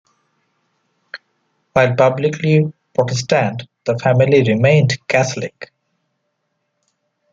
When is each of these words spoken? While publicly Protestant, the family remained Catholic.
While 1.73 1.93
publicly 1.95 2.73
Protestant, 2.95 3.67
the 3.85 3.99
family 3.99 4.41
remained 4.41 4.97
Catholic. 5.07 5.71